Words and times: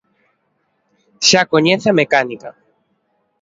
Xa 1.27 1.41
coñece 1.53 1.87
a 1.91 1.97
mecánica. 2.01 2.49